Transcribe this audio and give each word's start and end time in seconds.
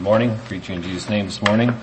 Morning. 0.00 0.36
Preaching 0.44 0.76
in 0.76 0.82
Jesus' 0.82 1.08
name 1.08 1.24
this 1.24 1.40
morning. 1.40 1.74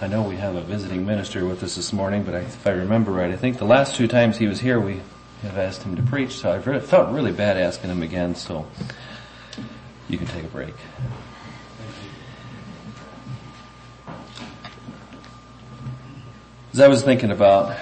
I 0.00 0.06
know 0.06 0.22
we 0.22 0.36
have 0.36 0.56
a 0.56 0.62
visiting 0.62 1.04
minister 1.04 1.44
with 1.44 1.62
us 1.62 1.76
this 1.76 1.92
morning, 1.92 2.22
but 2.22 2.34
if 2.34 2.66
I 2.66 2.70
remember 2.70 3.12
right, 3.12 3.30
I 3.30 3.36
think 3.36 3.58
the 3.58 3.66
last 3.66 3.94
two 3.94 4.08
times 4.08 4.38
he 4.38 4.46
was 4.46 4.58
here, 4.58 4.80
we 4.80 5.02
have 5.42 5.58
asked 5.58 5.82
him 5.82 5.94
to 5.96 6.02
preach, 6.02 6.32
so 6.32 6.50
I 6.50 6.80
felt 6.80 7.12
really 7.12 7.30
bad 7.30 7.58
asking 7.58 7.90
him 7.90 8.02
again, 8.02 8.34
so 8.34 8.66
you 10.08 10.16
can 10.16 10.26
take 10.28 10.44
a 10.44 10.48
break. 10.48 10.74
As 16.72 16.80
I 16.80 16.88
was 16.88 17.02
thinking 17.02 17.30
about 17.30 17.76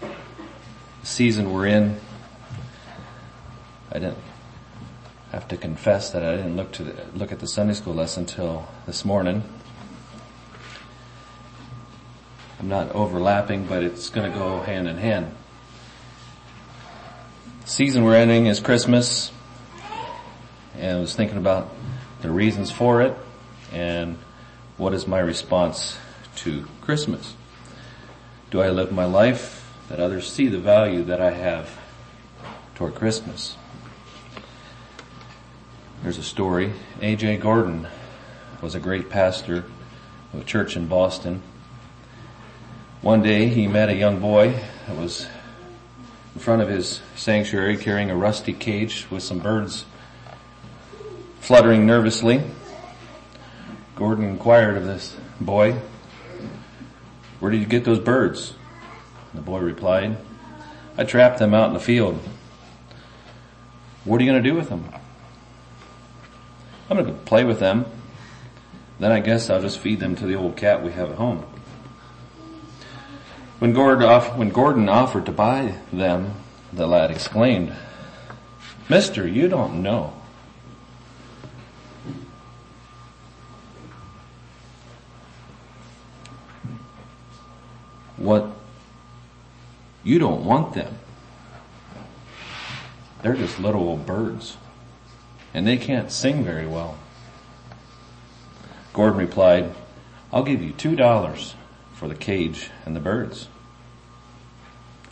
the 0.00 0.08
season 1.02 1.52
we're 1.52 1.66
in, 1.66 1.98
I 3.90 3.94
didn't 3.94 4.18
have 5.32 5.48
to 5.48 5.56
confess 5.56 6.10
that 6.10 6.22
I 6.22 6.36
didn't 6.36 6.56
look 6.56 6.72
to 6.72 6.84
the, 6.84 7.06
look 7.14 7.32
at 7.32 7.40
the 7.40 7.46
Sunday 7.46 7.72
school 7.72 7.94
lesson 7.94 8.24
until 8.24 8.68
this 8.84 9.02
morning. 9.02 9.42
I'm 12.60 12.68
not 12.68 12.92
overlapping, 12.92 13.64
but 13.64 13.82
it's 13.82 14.10
going 14.10 14.30
to 14.30 14.38
go 14.38 14.60
hand 14.60 14.86
in 14.88 14.98
hand. 14.98 15.34
The 17.62 17.68
season 17.68 18.04
we're 18.04 18.16
ending 18.16 18.46
is 18.46 18.60
Christmas, 18.60 19.32
and 20.76 20.98
I 20.98 21.00
was 21.00 21.16
thinking 21.16 21.38
about 21.38 21.74
the 22.20 22.30
reasons 22.30 22.70
for 22.70 23.00
it 23.00 23.16
and 23.72 24.18
what 24.76 24.92
is 24.92 25.06
my 25.06 25.18
response 25.18 25.96
to 26.36 26.68
Christmas. 26.82 27.34
Do 28.50 28.60
I 28.60 28.68
live 28.68 28.92
my 28.92 29.06
life 29.06 29.72
that 29.88 29.98
others 29.98 30.30
see 30.30 30.48
the 30.48 30.58
value 30.58 31.02
that 31.04 31.22
I 31.22 31.30
have 31.30 31.70
toward 32.74 32.94
Christmas? 32.94 33.56
There's 36.02 36.18
a 36.18 36.24
story. 36.24 36.72
A.J. 37.00 37.36
Gordon 37.36 37.86
was 38.60 38.74
a 38.74 38.80
great 38.80 39.08
pastor 39.08 39.64
of 40.32 40.40
a 40.40 40.44
church 40.44 40.76
in 40.76 40.88
Boston. 40.88 41.42
One 43.02 43.22
day 43.22 43.46
he 43.46 43.68
met 43.68 43.88
a 43.88 43.94
young 43.94 44.18
boy 44.18 44.60
that 44.88 44.96
was 44.96 45.28
in 46.34 46.40
front 46.40 46.60
of 46.60 46.68
his 46.68 47.00
sanctuary 47.14 47.76
carrying 47.76 48.10
a 48.10 48.16
rusty 48.16 48.52
cage 48.52 49.06
with 49.12 49.22
some 49.22 49.38
birds 49.38 49.84
fluttering 51.38 51.86
nervously. 51.86 52.42
Gordon 53.94 54.24
inquired 54.24 54.76
of 54.76 54.84
this 54.84 55.16
boy, 55.40 55.76
where 57.38 57.52
did 57.52 57.60
you 57.60 57.66
get 57.66 57.84
those 57.84 58.00
birds? 58.00 58.54
The 59.34 59.40
boy 59.40 59.60
replied, 59.60 60.16
I 60.98 61.04
trapped 61.04 61.38
them 61.38 61.54
out 61.54 61.68
in 61.68 61.74
the 61.74 61.80
field. 61.80 62.18
What 64.04 64.20
are 64.20 64.24
you 64.24 64.32
going 64.32 64.42
to 64.42 64.50
do 64.50 64.56
with 64.56 64.68
them? 64.68 64.92
I'm 66.92 67.04
going 67.04 67.18
to 67.18 67.24
play 67.24 67.44
with 67.44 67.58
them. 67.58 67.86
Then 68.98 69.12
I 69.12 69.20
guess 69.20 69.48
I'll 69.48 69.62
just 69.62 69.78
feed 69.78 69.98
them 69.98 70.14
to 70.16 70.26
the 70.26 70.34
old 70.34 70.58
cat 70.58 70.82
we 70.82 70.92
have 70.92 71.10
at 71.10 71.16
home. 71.16 71.38
When 73.60 73.72
Gordon, 73.72 74.04
off, 74.04 74.36
when 74.36 74.50
Gordon 74.50 74.90
offered 74.90 75.24
to 75.26 75.32
buy 75.32 75.76
them, 75.90 76.34
the 76.70 76.86
lad 76.86 77.10
exclaimed, 77.10 77.74
Mister, 78.90 79.26
you 79.26 79.48
don't 79.48 79.82
know. 79.82 80.12
What 88.18 88.50
you 90.04 90.18
don't 90.18 90.44
want 90.44 90.74
them. 90.74 90.98
They're 93.22 93.34
just 93.34 93.58
little 93.58 93.82
old 93.82 94.04
birds. 94.04 94.58
And 95.54 95.66
they 95.66 95.76
can't 95.76 96.10
sing 96.10 96.44
very 96.44 96.66
well. 96.66 96.98
Gordon 98.92 99.18
replied, 99.18 99.74
I'll 100.32 100.44
give 100.44 100.62
you 100.62 100.72
two 100.72 100.96
dollars 100.96 101.54
for 101.94 102.08
the 102.08 102.14
cage 102.14 102.70
and 102.84 102.96
the 102.96 103.00
birds. 103.00 103.48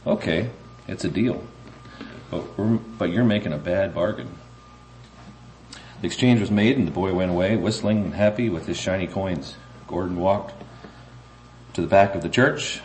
Okay, 0.07 0.51
it's 0.89 1.05
a 1.05 1.11
deal. 1.11 1.45
But, 2.31 2.99
but 2.99 3.11
you're 3.11 3.25
making 3.25 3.53
a 3.53 3.59
bad 3.59 3.95
bargain. 3.95 4.29
The 6.01 6.07
exchange 6.07 6.41
was 6.41 6.51
made 6.51 6.79
and 6.79 6.87
the 6.87 6.93
boy 6.93 7.13
went 7.13 7.31
away 7.31 7.57
whistling 7.57 8.05
and 8.05 8.15
happy 8.15 8.49
with 8.49 8.67
his 8.67 8.79
shiny 8.79 9.07
coins. 9.07 9.57
Gordon 9.87 10.17
walked 10.17 10.55
to 11.75 11.81
the 11.81 11.87
back 11.87 12.15
of 12.15 12.23
the 12.23 12.29
church, 12.29 12.81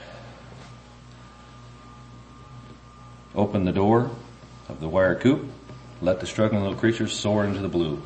opened 3.34 3.66
the 3.66 3.72
door 3.72 4.12
of 4.68 4.82
the 4.82 4.90
wire 4.90 5.16
coop, 5.16 5.50
let 6.06 6.20
the 6.20 6.28
struggling 6.28 6.62
little 6.62 6.78
creatures 6.78 7.12
soar 7.12 7.44
into 7.44 7.60
the 7.60 7.68
blue. 7.68 8.00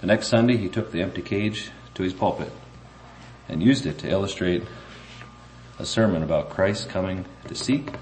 The 0.00 0.08
next 0.08 0.26
Sunday 0.26 0.56
he 0.56 0.68
took 0.68 0.90
the 0.90 1.00
empty 1.00 1.22
cage 1.22 1.70
to 1.94 2.02
his 2.02 2.12
pulpit 2.12 2.50
and 3.48 3.62
used 3.62 3.86
it 3.86 3.98
to 3.98 4.10
illustrate 4.10 4.64
a 5.78 5.86
sermon 5.86 6.24
about 6.24 6.50
Christ 6.50 6.88
coming 6.88 7.24
to 7.46 7.54
seek 7.54 7.92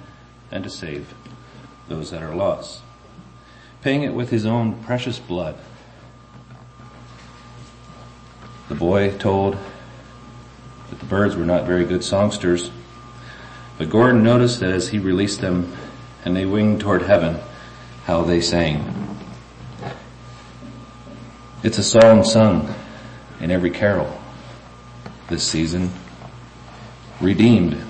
and 0.50 0.64
to 0.64 0.70
save 0.70 1.12
those 1.88 2.10
that 2.10 2.22
are 2.22 2.34
lost, 2.34 2.80
paying 3.82 4.02
it 4.02 4.14
with 4.14 4.30
his 4.30 4.46
own 4.46 4.82
precious 4.82 5.18
blood. 5.18 5.58
The 8.70 8.74
boy 8.74 9.18
told 9.18 9.58
that 10.88 11.00
the 11.00 11.06
birds 11.06 11.36
were 11.36 11.44
not 11.44 11.66
very 11.66 11.84
good 11.84 12.02
songsters, 12.02 12.70
but 13.76 13.90
Gordon 13.90 14.22
noticed 14.22 14.60
that 14.60 14.70
as 14.70 14.88
he 14.88 14.98
released 14.98 15.42
them 15.42 15.76
and 16.24 16.34
they 16.34 16.46
winged 16.46 16.80
toward 16.80 17.02
heaven, 17.02 17.38
how 18.04 18.22
they 18.22 18.40
sang. 18.40 18.91
It's 21.62 21.78
a 21.78 21.84
song 21.84 22.24
sung 22.24 22.74
in 23.40 23.52
every 23.52 23.70
carol 23.70 24.20
this 25.28 25.44
season. 25.44 25.92
Redeemed. 27.20 27.80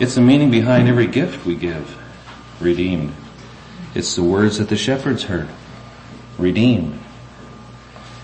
It's 0.00 0.14
the 0.14 0.22
meaning 0.22 0.50
behind 0.50 0.88
every 0.88 1.06
gift 1.06 1.44
we 1.44 1.54
give. 1.54 1.98
Redeemed. 2.58 3.14
It's 3.94 4.16
the 4.16 4.22
words 4.22 4.56
that 4.56 4.70
the 4.70 4.76
shepherds 4.76 5.24
heard. 5.24 5.48
Redeemed. 6.38 6.98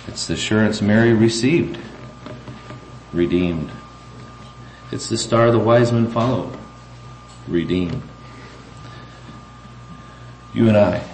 It's 0.09 0.27
the 0.27 0.35
assurance 0.35 0.81
Mary 0.81 1.13
received. 1.13 1.79
Redeemed. 3.13 3.71
It's 4.91 5.09
the 5.11 5.19
star 5.19 5.51
the 5.51 5.59
wise 5.59 5.93
men 5.93 6.11
followed. 6.11 6.57
Redeemed. 7.47 8.03
You 10.55 10.69
and 10.69 10.77
I 10.77 11.05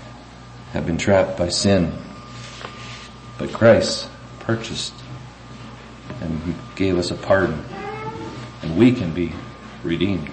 have 0.73 0.87
been 0.87 0.99
trapped 0.99 1.37
by 1.37 1.49
sin, 1.49 1.93
but 3.38 3.53
Christ 3.53 4.10
purchased 4.41 4.94
and 6.21 6.54
gave 6.75 6.99
us 6.99 7.10
a 7.10 7.15
pardon 7.15 7.65
and 8.62 8.76
we 8.76 8.93
can 8.93 9.15
be 9.15 9.32
redeemed. 9.84 10.28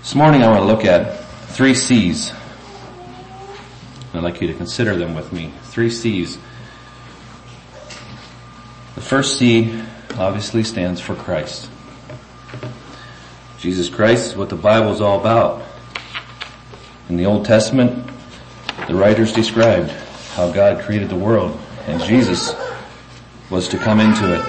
This 0.00 0.14
morning 0.14 0.42
I 0.42 0.48
want 0.48 0.60
to 0.60 0.64
look 0.64 0.84
at 0.84 1.24
three 1.50 1.74
C's. 1.74 2.32
I'd 4.14 4.22
like 4.22 4.40
you 4.40 4.48
to 4.48 4.54
consider 4.54 4.96
them 4.96 5.14
with 5.14 5.32
me. 5.32 5.52
Three 5.64 5.90
C's. 5.90 6.38
The 8.94 9.00
first 9.00 9.38
C 9.38 9.82
obviously 10.18 10.64
stands 10.64 11.00
for 11.00 11.14
Christ. 11.14 11.70
Jesus 13.58 13.88
Christ 13.90 14.32
is 14.32 14.36
what 14.36 14.48
the 14.48 14.56
Bible 14.56 14.90
is 14.90 15.00
all 15.00 15.20
about. 15.20 15.62
In 17.08 17.16
the 17.16 17.26
Old 17.26 17.44
Testament, 17.44 18.08
the 18.88 18.94
writers 18.94 19.32
described 19.32 19.92
how 20.34 20.50
God 20.50 20.82
created 20.84 21.08
the 21.08 21.16
world 21.16 21.58
and 21.86 22.00
Jesus 22.02 22.54
was 23.50 23.68
to 23.68 23.78
come 23.78 24.00
into 24.00 24.34
it. 24.34 24.44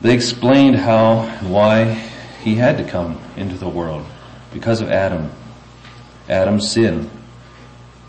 They 0.00 0.14
explained 0.14 0.76
how, 0.76 1.20
and 1.20 1.52
why 1.52 1.94
he 2.42 2.56
had 2.56 2.78
to 2.78 2.84
come 2.84 3.20
into 3.36 3.56
the 3.56 3.68
world 3.68 4.04
because 4.52 4.80
of 4.80 4.90
Adam. 4.90 5.30
Adam's 6.28 6.70
sin. 6.70 7.10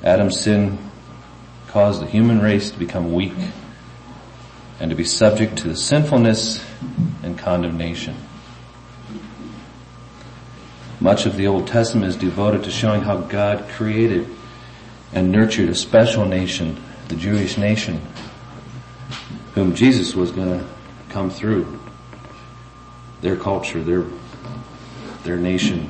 Adam's 0.04 0.40
sin 0.40 0.78
caused 1.68 2.02
the 2.02 2.06
human 2.06 2.40
race 2.40 2.72
to 2.72 2.80
become 2.80 3.14
weak 3.14 3.34
and 4.80 4.90
to 4.90 4.96
be 4.96 5.04
subject 5.04 5.58
to 5.58 5.68
the 5.68 5.76
sinfulness 5.76 6.64
and 7.24 7.38
condemnation. 7.38 8.16
Much 11.00 11.26
of 11.26 11.36
the 11.36 11.48
Old 11.48 11.68
Testament 11.68 12.08
is 12.08 12.16
devoted 12.16 12.64
to 12.64 12.72
showing 12.72 13.02
how 13.02 13.18
God 13.18 13.68
created 13.70 14.28
and 15.14 15.32
nurtured 15.32 15.70
a 15.70 15.76
special 15.76 16.26
nation, 16.26 16.82
the 17.08 17.16
Jewish 17.16 17.58
nation, 17.58 18.02
whom 19.54 19.76
Jesus 19.76 20.16
was 20.16 20.32
going 20.32 20.60
to 20.60 20.66
come 21.10 21.30
through. 21.30 21.80
Their 23.22 23.36
culture, 23.38 23.82
their, 23.82 24.04
their 25.24 25.38
nation. 25.38 25.90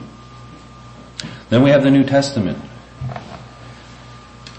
Then 1.49 1.63
we 1.63 1.71
have 1.71 1.83
the 1.83 1.91
New 1.91 2.03
Testament. 2.03 2.57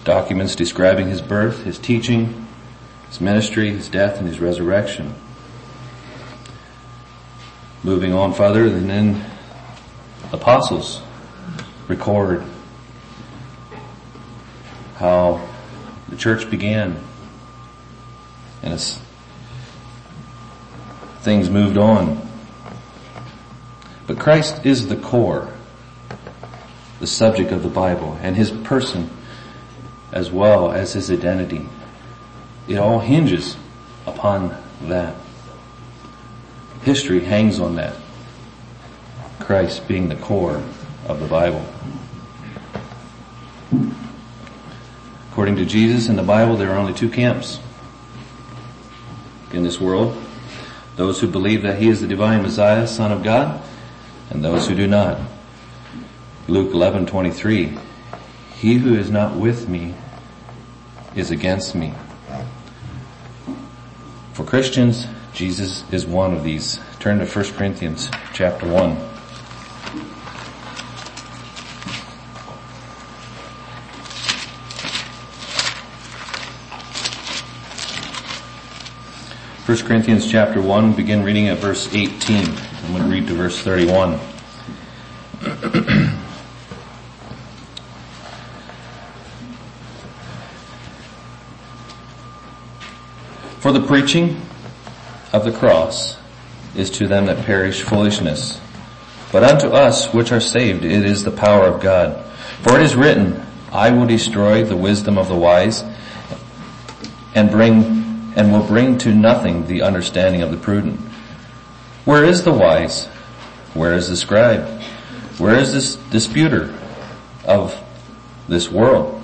Documents 0.05 0.57
describing 0.57 1.09
his 1.09 1.21
birth, 1.21 1.65
his 1.65 1.79
teaching, 1.79 2.47
his 3.09 3.21
ministry, 3.21 3.71
his 3.71 3.89
death, 3.89 4.19
and 4.19 4.27
his 4.27 4.41
resurrection. 4.41 5.15
Moving 7.83 8.13
on 8.13 8.33
further, 8.33 8.67
and 8.67 8.89
then 8.89 9.25
apostles 10.33 11.01
record 11.87 12.45
how 14.97 15.47
the 16.09 16.17
church 16.17 16.51
began. 16.51 16.99
And 18.63 18.75
as 18.75 19.01
things 21.21 21.49
moved 21.49 21.79
on. 21.79 22.21
But 24.07 24.19
Christ 24.19 24.67
is 24.67 24.89
the 24.89 24.97
core, 24.97 25.51
the 27.01 27.07
subject 27.07 27.51
of 27.51 27.63
the 27.63 27.71
Bible, 27.71 28.19
and 28.23 28.37
his 28.37 28.51
person 28.51 29.09
as 30.13 30.31
well 30.31 30.71
as 30.71 30.93
his 30.93 31.11
identity. 31.11 31.67
It 32.69 32.77
all 32.77 33.01
hinges 33.01 33.57
upon 34.07 34.57
that. 34.83 35.17
History 36.83 37.21
hangs 37.21 37.59
on 37.59 37.77
that. 37.77 37.97
Christ 39.41 39.89
being 39.89 40.09
the 40.09 40.17
core 40.17 40.63
of 41.09 41.21
the 41.21 41.27
Bible. 41.27 41.65
According 45.45 45.63
to 45.63 45.71
Jesus 45.71 46.09
in 46.09 46.17
the 46.17 46.23
Bible, 46.23 46.57
there 46.57 46.71
are 46.71 46.79
only 46.79 46.95
two 46.95 47.11
camps 47.11 47.61
in 49.53 49.63
this 49.63 49.79
world. 49.79 50.17
Those 50.97 51.21
who 51.21 51.27
believe 51.27 51.61
that 51.65 51.79
he 51.79 51.91
is 51.91 52.01
the 52.01 52.07
divine 52.07 52.41
Messiah, 52.41 52.87
Son 52.87 53.13
of 53.13 53.23
God, 53.23 53.61
and 54.31 54.43
those 54.43 54.67
who 54.67 54.75
do 54.75 54.87
not. 54.87 55.21
Luke 56.49 56.73
11:23 56.73 57.79
He 58.55 58.79
who 58.79 58.95
is 58.95 59.11
not 59.11 59.37
with 59.37 59.69
me 59.69 59.95
is 61.15 61.31
against 61.31 61.75
me. 61.75 61.93
For 64.33 64.45
Christians, 64.45 65.07
Jesus 65.35 65.85
is 65.93 66.07
one 66.07 66.33
of 66.33 66.43
these. 66.43 66.81
Turn 67.01 67.19
to 67.19 67.27
1 67.27 67.53
Corinthians 67.53 68.11
chapter 68.33 68.67
1. 68.67 69.14
1 79.67 79.79
Corinthians 79.79 80.31
chapter 80.31 80.61
1, 80.61 80.93
begin 80.93 81.23
reading 81.23 81.49
at 81.49 81.57
verse 81.57 81.89
18. 81.95 82.51
I'm 82.51 82.93
going 82.93 83.03
to 83.03 83.09
read 83.09 83.27
to 83.29 83.33
verse 83.33 83.59
31. 83.61 84.19
For 93.59 93.73
the 93.73 93.81
preaching 93.81 94.39
of 95.33 95.47
the 95.47 95.53
cross 95.53 96.19
is 96.77 96.91
to 96.91 97.07
them 97.07 97.25
that 97.25 97.47
perish 97.47 97.81
foolishness, 97.81 98.61
but 99.33 99.43
unto 99.45 99.69
us 99.69 100.13
which 100.13 100.31
are 100.31 100.41
saved 100.41 100.85
it 100.85 101.07
is 101.07 101.25
the 101.25 101.31
power 101.31 101.65
of 101.65 101.81
God. 101.81 102.23
For 102.61 102.79
it 102.79 102.83
is 102.83 102.95
written, 102.95 103.43
I 103.73 103.93
will 103.93 104.07
destroy 104.07 104.63
the 104.63 104.77
wisdom 104.77 105.17
of 105.17 105.29
the 105.29 105.37
wise 105.37 105.83
and 107.35 107.51
bring 107.51 108.04
and 108.37 108.53
will 108.53 108.67
bring 108.67 108.99
to 108.99 109.15
nothing 109.15 109.67
the 109.67 109.83
understanding 109.83 110.43
of 110.43 110.51
the 110.51 110.57
prudent. 110.57 111.01
Where 112.05 112.25
is 112.25 112.45
the 112.45 112.53
wise? 112.53 113.07
Where 113.75 113.95
is 113.95 114.09
the 114.09 114.17
scribe? 114.17 114.67
Where 115.39 115.57
is 115.57 115.73
this 115.73 115.97
disputer 116.11 116.75
of 117.45 117.81
this 118.49 118.71
world? 118.71 119.23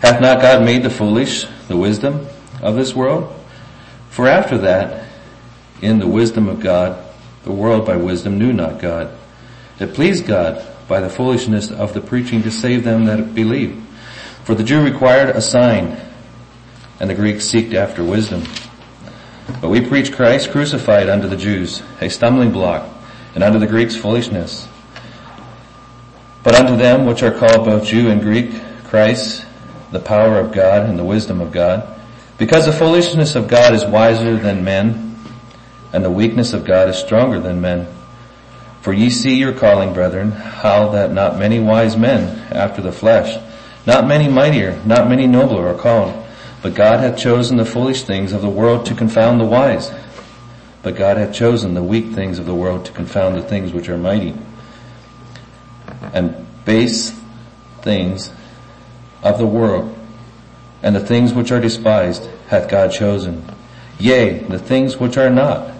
Hath 0.00 0.20
not 0.20 0.40
God 0.40 0.64
made 0.64 0.82
the 0.82 0.90
foolish 0.90 1.46
the 1.68 1.76
wisdom 1.76 2.26
of 2.60 2.74
this 2.74 2.94
world? 2.94 3.34
For 4.10 4.28
after 4.28 4.58
that, 4.58 5.08
in 5.80 5.98
the 5.98 6.06
wisdom 6.06 6.48
of 6.48 6.60
God, 6.60 7.02
the 7.44 7.52
world 7.52 7.86
by 7.86 7.96
wisdom 7.96 8.38
knew 8.38 8.52
not 8.52 8.80
God. 8.80 9.10
It 9.80 9.94
pleased 9.94 10.26
God 10.26 10.64
by 10.86 11.00
the 11.00 11.10
foolishness 11.10 11.70
of 11.70 11.94
the 11.94 12.00
preaching 12.00 12.42
to 12.42 12.50
save 12.50 12.84
them 12.84 13.06
that 13.06 13.34
believe. 13.34 13.82
For 14.44 14.54
the 14.54 14.62
Jew 14.64 14.82
required 14.84 15.30
a 15.30 15.40
sign, 15.40 15.96
and 17.02 17.10
the 17.10 17.14
Greeks 17.16 17.44
seeked 17.44 17.74
after 17.74 18.04
wisdom. 18.04 18.44
But 19.60 19.70
we 19.70 19.80
preach 19.80 20.12
Christ 20.12 20.52
crucified 20.52 21.08
unto 21.08 21.26
the 21.26 21.36
Jews, 21.36 21.82
a 22.00 22.08
stumbling 22.08 22.52
block, 22.52 22.88
and 23.34 23.42
unto 23.42 23.58
the 23.58 23.66
Greeks 23.66 23.96
foolishness. 23.96 24.68
But 26.44 26.54
unto 26.54 26.76
them 26.76 27.04
which 27.04 27.24
are 27.24 27.32
called 27.32 27.66
both 27.66 27.86
Jew 27.86 28.08
and 28.08 28.20
Greek, 28.20 28.52
Christ, 28.84 29.44
the 29.90 29.98
power 29.98 30.38
of 30.38 30.52
God 30.52 30.88
and 30.88 30.96
the 30.96 31.04
wisdom 31.04 31.40
of 31.40 31.50
God. 31.50 32.00
Because 32.38 32.66
the 32.66 32.72
foolishness 32.72 33.34
of 33.34 33.48
God 33.48 33.74
is 33.74 33.84
wiser 33.84 34.36
than 34.36 34.62
men, 34.62 35.18
and 35.92 36.04
the 36.04 36.10
weakness 36.10 36.52
of 36.52 36.64
God 36.64 36.88
is 36.88 36.96
stronger 36.96 37.40
than 37.40 37.60
men. 37.60 37.88
For 38.80 38.92
ye 38.92 39.10
see 39.10 39.34
your 39.34 39.52
calling, 39.52 39.92
brethren, 39.92 40.30
how 40.30 40.90
that 40.90 41.10
not 41.10 41.36
many 41.36 41.58
wise 41.58 41.96
men 41.96 42.46
after 42.52 42.80
the 42.80 42.92
flesh, 42.92 43.42
not 43.86 44.06
many 44.06 44.28
mightier, 44.28 44.80
not 44.84 45.08
many 45.08 45.26
nobler 45.26 45.66
are 45.66 45.78
called. 45.78 46.21
But 46.62 46.74
God 46.74 47.00
hath 47.00 47.18
chosen 47.18 47.56
the 47.56 47.64
foolish 47.64 48.02
things 48.02 48.32
of 48.32 48.40
the 48.40 48.48
world 48.48 48.86
to 48.86 48.94
confound 48.94 49.40
the 49.40 49.44
wise. 49.44 49.90
But 50.82 50.96
God 50.96 51.16
hath 51.16 51.34
chosen 51.34 51.74
the 51.74 51.82
weak 51.82 52.12
things 52.12 52.38
of 52.38 52.46
the 52.46 52.54
world 52.54 52.86
to 52.86 52.92
confound 52.92 53.36
the 53.36 53.42
things 53.42 53.72
which 53.72 53.88
are 53.88 53.98
mighty. 53.98 54.34
And 56.12 56.46
base 56.64 57.18
things 57.82 58.30
of 59.22 59.38
the 59.38 59.46
world 59.46 59.96
and 60.82 60.96
the 60.96 61.00
things 61.00 61.32
which 61.32 61.52
are 61.52 61.60
despised 61.60 62.28
hath 62.48 62.68
God 62.68 62.92
chosen. 62.92 63.44
Yea, 63.98 64.40
the 64.40 64.58
things 64.58 64.96
which 64.96 65.16
are 65.16 65.30
not 65.30 65.74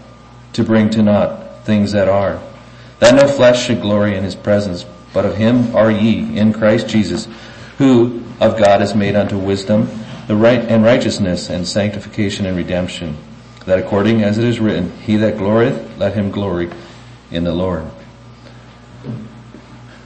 to 0.53 0.63
bring 0.63 0.91
to 0.91 1.03
naught 1.03 1.65
things 1.65 1.93
that 1.93 2.09
are. 2.09 2.41
That 3.01 3.15
no 3.15 3.27
flesh 3.27 3.67
should 3.67 3.81
glory 3.81 4.17
in 4.17 4.23
his 4.23 4.37
presence, 4.37 4.85
but 5.13 5.25
of 5.25 5.37
him 5.37 5.75
are 5.75 5.91
ye 5.91 6.39
in 6.39 6.53
Christ 6.53 6.89
Jesus, 6.89 7.27
who 7.79 8.23
of 8.41 8.59
God 8.59 8.81
is 8.81 8.95
made 8.95 9.17
unto 9.17 9.37
wisdom 9.37 9.89
the 10.27 10.37
right 10.37 10.61
and 10.61 10.85
righteousness 10.85 11.51
and 11.51 11.67
sanctification 11.67 12.47
and 12.47 12.57
redemption, 12.57 13.17
that 13.67 13.79
according 13.79 14.23
as 14.23 14.39
it 14.39 14.45
is 14.45 14.61
written, 14.61 14.97
he 15.01 15.17
that 15.17 15.37
glorieth, 15.37 15.99
let 15.99 16.15
him 16.15 16.31
glory 16.31 16.71
in 17.31 17.45
the 17.45 17.53
Lord. 17.53 17.85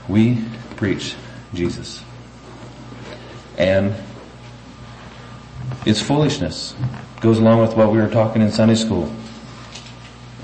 We 0.07 0.43
preach 0.75 1.15
Jesus. 1.53 2.03
And 3.57 3.93
it's 5.85 6.01
foolishness. 6.01 6.75
Goes 7.19 7.39
along 7.39 7.61
with 7.61 7.75
what 7.75 7.91
we 7.91 7.97
were 7.97 8.09
talking 8.09 8.41
in 8.41 8.51
Sunday 8.51 8.75
school. 8.75 9.11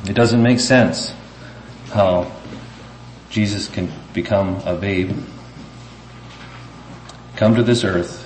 It 0.07 0.13
doesn't 0.13 0.41
make 0.41 0.59
sense 0.59 1.13
how 1.91 2.31
Jesus 3.29 3.67
can 3.67 3.91
become 4.13 4.61
a 4.65 4.75
babe, 4.75 5.11
come 7.35 7.55
to 7.55 7.63
this 7.63 7.83
earth, 7.83 8.22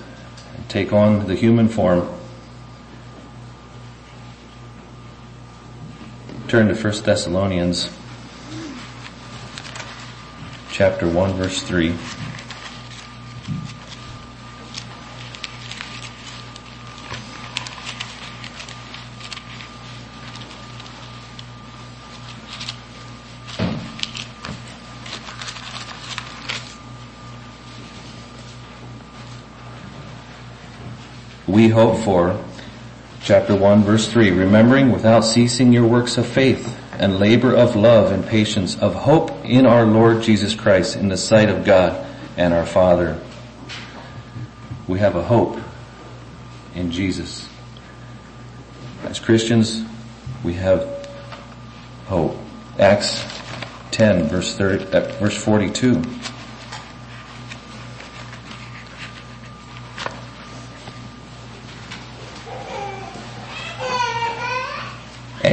take 0.67 0.91
on 0.91 1.27
the 1.27 1.35
human 1.35 1.67
form. 1.69 2.09
Turn 6.47 6.67
to 6.67 6.75
1 6.75 7.03
Thessalonians 7.03 7.89
chapter 10.71 11.07
1 11.07 11.33
verse 11.33 11.61
3. 11.63 11.93
Hope 31.77 32.03
for. 32.03 32.43
Chapter 33.21 33.55
1 33.55 33.83
verse 33.83 34.07
3, 34.07 34.31
remembering 34.31 34.91
without 34.91 35.21
ceasing 35.21 35.71
your 35.71 35.85
works 35.85 36.17
of 36.17 36.25
faith 36.25 36.75
and 36.93 37.19
labor 37.19 37.53
of 37.53 37.75
love 37.75 38.11
and 38.11 38.25
patience 38.25 38.75
of 38.79 38.95
hope 38.95 39.29
in 39.45 39.67
our 39.67 39.85
Lord 39.85 40.23
Jesus 40.23 40.55
Christ 40.55 40.95
in 40.95 41.07
the 41.07 41.17
sight 41.17 41.49
of 41.49 41.63
God 41.63 42.03
and 42.35 42.51
our 42.51 42.65
Father. 42.65 43.21
We 44.87 44.97
have 44.97 45.15
a 45.15 45.21
hope 45.21 45.59
in 46.73 46.89
Jesus. 46.89 47.47
As 49.03 49.19
Christians, 49.19 49.85
we 50.43 50.53
have 50.53 51.07
hope. 52.07 52.39
Acts 52.79 53.23
10 53.91 54.29
verse 54.29 54.57
30, 54.57 54.85
uh, 54.85 55.01
verse 55.19 55.37
42. 55.37 56.01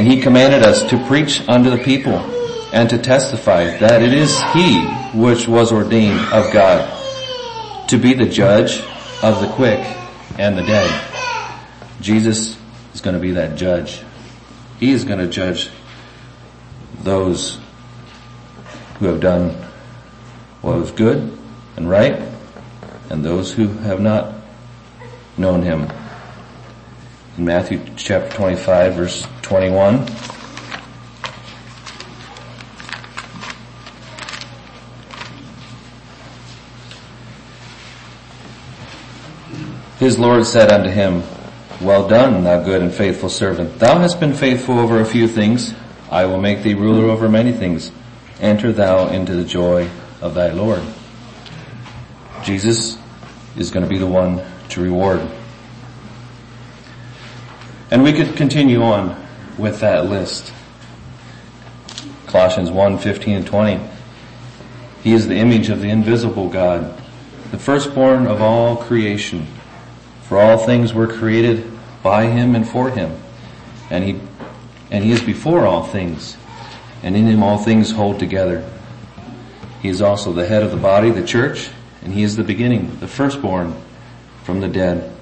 And 0.04 0.12
he 0.12 0.20
commanded 0.20 0.62
us 0.62 0.82
to 0.90 1.02
preach 1.06 1.40
unto 1.48 1.70
the 1.70 1.82
people 1.82 2.16
and 2.74 2.90
to 2.90 2.98
testify 2.98 3.78
that 3.78 4.02
it 4.02 4.12
is 4.12 4.38
he 4.52 4.84
which 5.18 5.48
was 5.48 5.72
ordained 5.72 6.20
of 6.30 6.52
God 6.52 7.88
to 7.88 7.96
be 7.96 8.12
the 8.12 8.26
judge 8.26 8.82
of 9.22 9.40
the 9.40 9.48
quick 9.54 9.80
and 10.38 10.58
the 10.58 10.62
dead. 10.62 11.10
Jesus 12.02 12.58
is 12.92 13.00
going 13.00 13.14
to 13.14 13.18
be 13.18 13.30
that 13.30 13.56
judge. 13.56 14.02
He 14.78 14.92
is 14.92 15.06
going 15.06 15.20
to 15.20 15.26
judge 15.26 15.70
those 17.02 17.58
who 18.98 19.06
have 19.06 19.20
done 19.20 19.52
what 20.60 20.76
was 20.76 20.90
good 20.90 21.34
and 21.78 21.88
right 21.88 22.20
and 23.08 23.24
those 23.24 23.54
who 23.54 23.68
have 23.68 24.02
not 24.02 24.34
known 25.38 25.62
him 25.62 25.90
Matthew 27.36 27.80
chapter 27.96 28.30
25 28.36 28.94
verse 28.94 29.26
21. 29.42 30.06
His 39.98 40.18
Lord 40.18 40.46
said 40.46 40.70
unto 40.70 40.90
him, 40.90 41.22
Well 41.80 42.06
done, 42.06 42.44
thou 42.44 42.62
good 42.62 42.82
and 42.82 42.92
faithful 42.92 43.28
servant. 43.28 43.80
Thou 43.80 43.98
hast 43.98 44.20
been 44.20 44.34
faithful 44.34 44.78
over 44.78 45.00
a 45.00 45.04
few 45.04 45.26
things. 45.26 45.74
I 46.10 46.26
will 46.26 46.40
make 46.40 46.62
thee 46.62 46.74
ruler 46.74 47.10
over 47.10 47.28
many 47.28 47.52
things. 47.52 47.90
Enter 48.38 48.70
thou 48.70 49.08
into 49.08 49.34
the 49.34 49.44
joy 49.44 49.88
of 50.20 50.34
thy 50.34 50.50
Lord. 50.50 50.82
Jesus 52.44 52.96
is 53.56 53.70
going 53.70 53.82
to 53.82 53.90
be 53.90 53.98
the 53.98 54.06
one 54.06 54.40
to 54.68 54.80
reward. 54.80 55.20
And 57.94 58.02
we 58.02 58.12
could 58.12 58.34
continue 58.34 58.82
on 58.82 59.24
with 59.56 59.78
that 59.78 60.06
list. 60.06 60.52
Colossians 62.26 62.68
1, 62.68 62.98
15 62.98 63.36
and 63.36 63.46
20. 63.46 63.80
He 65.04 65.12
is 65.12 65.28
the 65.28 65.36
image 65.36 65.68
of 65.68 65.80
the 65.80 65.90
invisible 65.90 66.48
God, 66.48 67.00
the 67.52 67.56
firstborn 67.56 68.26
of 68.26 68.42
all 68.42 68.74
creation. 68.74 69.46
For 70.22 70.40
all 70.40 70.58
things 70.58 70.92
were 70.92 71.06
created 71.06 71.70
by 72.02 72.26
him 72.26 72.56
and 72.56 72.68
for 72.68 72.90
him. 72.90 73.16
And 73.90 74.02
he, 74.02 74.20
and 74.90 75.04
he 75.04 75.12
is 75.12 75.22
before 75.22 75.64
all 75.64 75.84
things. 75.84 76.36
And 77.04 77.16
in 77.16 77.28
him 77.28 77.44
all 77.44 77.58
things 77.58 77.92
hold 77.92 78.18
together. 78.18 78.68
He 79.82 79.88
is 79.88 80.02
also 80.02 80.32
the 80.32 80.48
head 80.48 80.64
of 80.64 80.72
the 80.72 80.78
body, 80.78 81.12
the 81.12 81.24
church, 81.24 81.70
and 82.02 82.12
he 82.12 82.24
is 82.24 82.34
the 82.34 82.42
beginning, 82.42 82.98
the 82.98 83.06
firstborn 83.06 83.72
from 84.42 84.58
the 84.58 84.68
dead, 84.68 85.16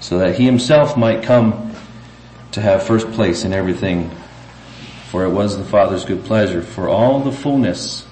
so 0.00 0.18
that 0.18 0.34
he 0.34 0.44
himself 0.44 0.98
might 0.98 1.22
come 1.22 1.69
to 2.52 2.60
have 2.60 2.82
first 2.82 3.10
place 3.12 3.44
in 3.44 3.52
everything. 3.52 4.10
For 5.10 5.24
it 5.24 5.30
was 5.30 5.56
the 5.58 5.64
Father's 5.64 6.04
good 6.04 6.24
pleasure 6.24 6.62
for 6.62 6.88
all 6.88 7.20
the 7.20 7.32
fullness 7.32 8.06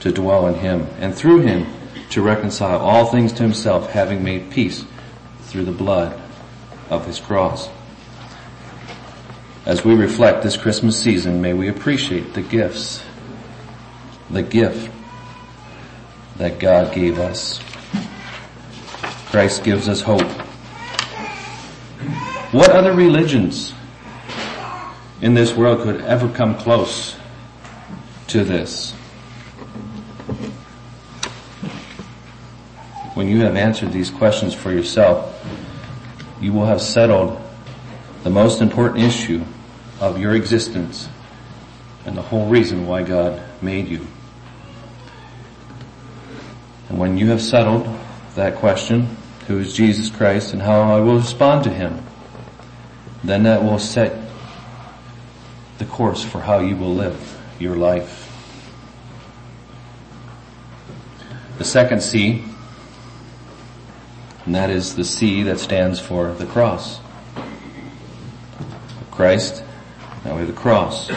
to 0.00 0.12
dwell 0.12 0.46
in 0.46 0.54
him, 0.54 0.86
and 1.00 1.14
through 1.14 1.40
him 1.40 1.66
to 2.10 2.22
reconcile 2.22 2.78
all 2.78 3.06
things 3.06 3.32
to 3.34 3.42
himself, 3.42 3.90
having 3.90 4.22
made 4.22 4.50
peace 4.50 4.84
through 5.42 5.64
the 5.64 5.72
blood 5.72 6.18
of 6.90 7.06
his 7.06 7.18
cross. 7.18 7.68
As 9.66 9.84
we 9.84 9.94
reflect 9.94 10.42
this 10.42 10.56
Christmas 10.56 10.98
season, 10.98 11.42
may 11.42 11.52
we 11.52 11.68
appreciate 11.68 12.34
the 12.34 12.42
gifts, 12.42 13.02
the 14.30 14.42
gift 14.42 14.90
that 16.36 16.58
God 16.58 16.94
gave 16.94 17.18
us. 17.18 17.60
Christ 19.30 19.64
gives 19.64 19.88
us 19.88 20.00
hope. 20.00 20.47
What 22.50 22.70
other 22.70 22.94
religions 22.94 23.74
in 25.20 25.34
this 25.34 25.52
world 25.52 25.82
could 25.82 26.00
ever 26.00 26.30
come 26.30 26.56
close 26.56 27.14
to 28.28 28.42
this? 28.42 28.92
When 33.12 33.28
you 33.28 33.42
have 33.42 33.54
answered 33.54 33.92
these 33.92 34.08
questions 34.08 34.54
for 34.54 34.72
yourself, 34.72 35.38
you 36.40 36.54
will 36.54 36.64
have 36.64 36.80
settled 36.80 37.38
the 38.22 38.30
most 38.30 38.62
important 38.62 39.04
issue 39.04 39.44
of 40.00 40.18
your 40.18 40.34
existence 40.34 41.10
and 42.06 42.16
the 42.16 42.22
whole 42.22 42.46
reason 42.46 42.86
why 42.86 43.02
God 43.02 43.42
made 43.60 43.88
you. 43.88 44.06
And 46.88 46.98
when 46.98 47.18
you 47.18 47.26
have 47.28 47.42
settled 47.42 47.86
that 48.36 48.56
question, 48.56 49.18
who 49.48 49.58
is 49.58 49.74
Jesus 49.74 50.08
Christ 50.08 50.54
and 50.54 50.62
how 50.62 50.80
I 50.80 51.00
will 51.00 51.16
respond 51.16 51.64
to 51.64 51.70
him, 51.70 52.06
then 53.24 53.42
that 53.44 53.62
will 53.62 53.78
set 53.78 54.16
the 55.78 55.84
course 55.84 56.22
for 56.22 56.40
how 56.40 56.58
you 56.58 56.76
will 56.76 56.94
live 56.94 57.38
your 57.58 57.76
life. 57.76 58.24
The 61.58 61.64
second 61.64 62.02
C, 62.02 62.44
and 64.44 64.54
that 64.54 64.70
is 64.70 64.94
the 64.94 65.04
C 65.04 65.42
that 65.42 65.58
stands 65.58 65.98
for 65.98 66.32
the 66.32 66.46
cross. 66.46 67.00
Christ, 69.10 69.64
now 70.24 70.34
we 70.34 70.38
have 70.38 70.46
the 70.46 70.52
cross. 70.52 71.10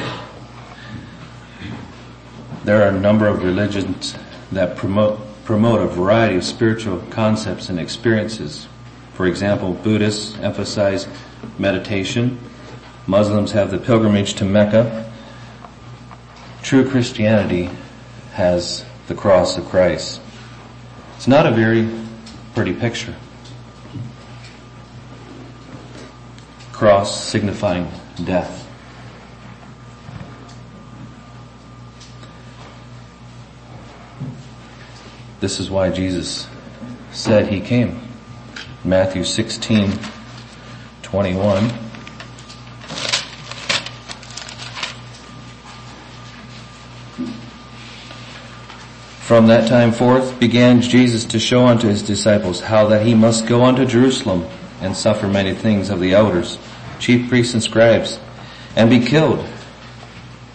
There 2.63 2.81
are 2.84 2.89
a 2.89 3.00
number 3.00 3.27
of 3.27 3.43
religions 3.43 4.15
that 4.51 4.75
promote 4.75 5.20
promote 5.43 5.81
a 5.81 5.88
variety 5.88 6.36
of 6.36 6.43
spiritual 6.43 7.00
concepts 7.10 7.70
and 7.70 7.79
experiences. 7.79 8.67
For 9.13 9.27
example, 9.27 9.74
Buddhists 9.74 10.38
emphasize 10.38 11.08
meditation. 11.58 12.40
Muslims 13.08 13.52
have 13.52 13.72
the 13.72 13.78
pilgrimage 13.78 14.36
to 14.36 14.46
Mecca. 14.46 15.12
True 16.62 16.90
Christianity 16.90 17.70
has 18.34 18.86
the 19.08 19.16
cross 19.16 19.58
of 19.58 19.66
Christ. 19.66 20.22
It's 21.18 21.28
not 21.28 21.46
a 21.46 21.52
very 21.52 21.90
pretty 22.56 22.74
picture. 22.74 23.16
Cross 26.72 27.26
signifying 27.26 27.90
death. 28.24 28.62
This 35.42 35.60
is 35.60 35.72
why 35.72 35.90
Jesus 35.90 36.48
said 37.12 37.48
he 37.48 37.62
came. 37.62 38.00
Matthew 38.84 39.24
16, 39.24 39.92
21. 41.12 41.68
From 49.20 49.48
that 49.48 49.68
time 49.68 49.91
forth 49.91 50.39
began 50.39 50.82
Jesus 50.82 51.25
to 51.25 51.39
show 51.39 51.68
unto 51.68 51.89
his 51.89 52.01
disciples 52.01 52.62
how 52.62 52.88
that 52.88 53.06
he 53.06 53.13
must 53.13 53.46
go 53.46 53.65
unto 53.65 53.86
Jerusalem 53.86 54.46
and 54.80 54.96
suffer 54.96 55.27
many 55.27 55.53
things 55.53 55.89
of 55.89 56.00
the 56.00 56.13
elders, 56.13 56.58
chief 57.00 57.27
priests 57.27 57.53
and 57.53 57.62
scribes, 57.62 58.18
and 58.77 58.89
be 58.89 59.01
killed, 59.01 59.46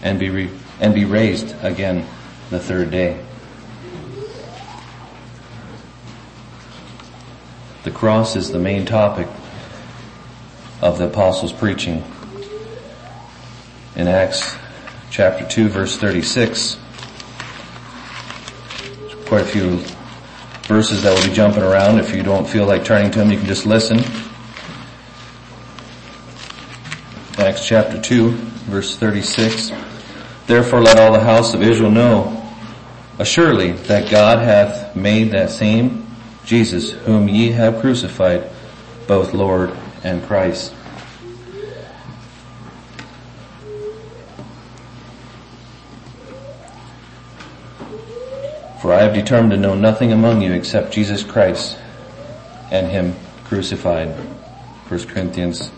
and 0.03 0.19
be, 0.19 0.31
re- 0.31 0.51
and 0.81 0.95
be 0.95 1.05
raised 1.05 1.55
again 1.63 2.07
the 2.49 2.59
third 2.61 2.91
day. 2.91 3.23
The 7.85 7.91
cross 7.91 8.37
is 8.37 8.51
the 8.51 8.59
main 8.59 8.87
topic 8.87 9.29
of 10.81 10.99
the 10.99 11.07
apostles' 11.07 11.53
preaching. 11.53 12.05
In 13.95 14.09
Acts 14.09 14.57
chapter 15.11 15.47
2 15.47 15.69
verse 15.69 15.97
36, 15.97 16.77
quite 19.27 19.43
a 19.43 19.45
few 19.45 19.79
verses 20.65 21.03
that 21.03 21.15
will 21.15 21.29
be 21.29 21.35
jumping 21.35 21.63
around. 21.63 21.99
If 21.99 22.15
you 22.15 22.23
don't 22.23 22.47
feel 22.47 22.67
like 22.67 22.85
turning 22.85 23.11
to 23.13 23.19
them, 23.19 23.31
you 23.31 23.39
can 23.39 23.47
just 23.47 23.67
listen. 23.67 23.99
Acts 27.39 27.67
chapter 27.67 28.01
2 28.01 28.31
verse 28.31 28.97
36. 28.97 29.73
Therefore 30.47 30.81
let 30.81 30.99
all 30.99 31.13
the 31.13 31.21
house 31.21 31.55
of 31.55 31.63
Israel 31.63 31.91
know 31.91 32.55
assuredly 33.19 33.73
that 33.73 34.11
God 34.11 34.39
hath 34.39 34.95
made 34.95 35.31
that 35.33 35.51
same 35.51 36.07
Jesus, 36.45 36.93
whom 36.93 37.29
ye 37.29 37.51
have 37.51 37.81
crucified, 37.81 38.49
both 39.09 39.35
Lord 39.35 39.77
and 40.07 40.23
Christ. 40.23 40.73
For 48.81 48.93
I 48.93 49.03
have 49.03 49.15
determined 49.15 49.51
to 49.51 49.57
know 49.57 49.75
nothing 49.75 50.13
among 50.13 50.43
you 50.43 50.53
except 50.53 50.93
Jesus 50.93 51.25
Christ 51.25 51.77
and 52.71 52.87
Him 52.87 53.17
crucified. 53.45 54.11
1 54.89 55.07
Corinthians 55.09 55.73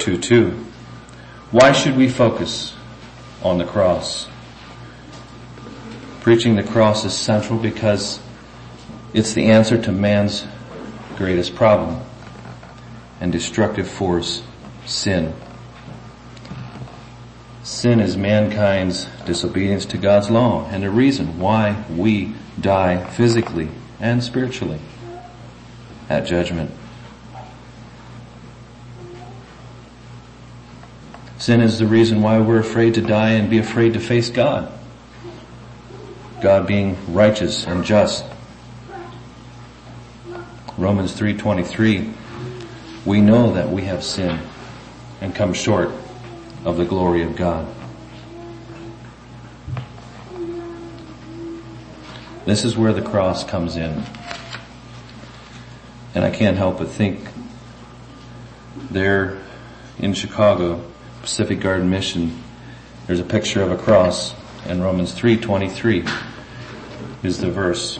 2 0.00 0.18
2. 0.18 0.50
Why 1.52 1.70
should 1.70 1.96
we 1.96 2.08
focus 2.08 2.74
on 3.44 3.58
the 3.58 3.64
cross? 3.64 4.28
Preaching 6.20 6.56
the 6.56 6.64
cross 6.64 7.04
is 7.04 7.14
central 7.14 7.60
because 7.60 8.18
it's 9.14 9.34
the 9.34 9.46
answer 9.46 9.80
to 9.80 9.92
man's 9.92 10.44
greatest 11.16 11.54
problem 11.54 12.00
and 13.22 13.30
destructive 13.30 13.88
force, 13.88 14.42
sin. 14.84 15.32
Sin 17.62 18.00
is 18.00 18.16
mankind's 18.16 19.06
disobedience 19.24 19.86
to 19.86 19.96
God's 19.96 20.28
law 20.28 20.68
and 20.70 20.82
the 20.82 20.90
reason 20.90 21.38
why 21.38 21.84
we 21.88 22.34
die 22.60 23.04
physically 23.10 23.68
and 24.00 24.24
spiritually 24.24 24.80
at 26.10 26.26
judgment. 26.26 26.72
Sin 31.38 31.60
is 31.60 31.78
the 31.78 31.86
reason 31.86 32.22
why 32.22 32.40
we're 32.40 32.58
afraid 32.58 32.94
to 32.94 33.00
die 33.00 33.30
and 33.30 33.48
be 33.48 33.58
afraid 33.58 33.92
to 33.92 34.00
face 34.00 34.30
God. 34.30 34.72
God 36.40 36.66
being 36.66 36.96
righteous 37.14 37.68
and 37.68 37.84
just 37.84 38.24
Romans 40.76 41.12
3.23 41.12 42.14
we 43.04 43.20
know 43.20 43.52
that 43.54 43.70
we 43.70 43.82
have 43.82 44.04
sinned 44.04 44.40
and 45.20 45.34
come 45.34 45.52
short 45.52 45.90
of 46.64 46.76
the 46.76 46.84
glory 46.84 47.22
of 47.22 47.36
God. 47.36 47.66
This 52.44 52.64
is 52.64 52.76
where 52.76 52.92
the 52.92 53.02
cross 53.02 53.44
comes 53.44 53.76
in. 53.76 54.02
And 56.14 56.24
I 56.24 56.30
can't 56.30 56.56
help 56.56 56.78
but 56.78 56.88
think 56.88 57.28
there 58.90 59.38
in 59.98 60.12
Chicago, 60.14 60.84
Pacific 61.22 61.60
Garden 61.60 61.88
Mission, 61.88 62.42
there's 63.06 63.20
a 63.20 63.24
picture 63.24 63.62
of 63.62 63.70
a 63.70 63.76
cross 63.76 64.34
and 64.66 64.82
Romans 64.82 65.12
3.23 65.12 66.08
is 67.22 67.38
the 67.38 67.50
verse. 67.50 67.98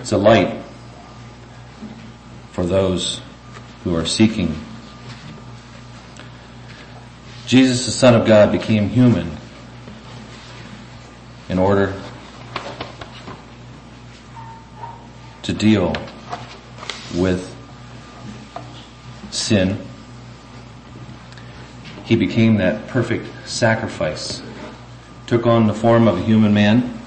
It's 0.00 0.12
a 0.12 0.18
light 0.18 0.62
for 2.52 2.66
those 2.66 3.20
who 3.84 3.96
are 3.96 4.06
seeking. 4.06 4.54
Jesus, 7.46 7.84
the 7.86 7.92
Son 7.92 8.14
of 8.14 8.26
God, 8.26 8.52
became 8.52 8.88
human 8.88 9.30
in 11.48 11.58
order 11.58 11.92
to 15.42 15.52
deal 15.52 15.94
with 17.14 17.54
sin. 19.30 19.78
He 22.04 22.16
became 22.16 22.56
that 22.56 22.88
perfect 22.88 23.26
sacrifice, 23.48 24.42
took 25.26 25.46
on 25.46 25.66
the 25.66 25.74
form 25.74 26.06
of 26.06 26.18
a 26.18 26.22
human 26.22 26.54
man, 26.54 26.98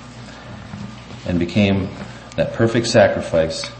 and 1.25 1.39
became 1.39 1.89
that 2.35 2.53
perfect 2.53 2.87
sacrifice 2.87 3.71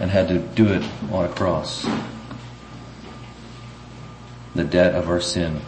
and 0.00 0.10
had 0.10 0.28
to 0.28 0.38
do 0.38 0.68
it 0.68 0.82
on 1.10 1.24
a 1.24 1.28
cross. 1.28 1.86
The 4.54 4.64
debt 4.64 4.94
of 4.94 5.08
our 5.08 5.20
sin. 5.20 5.60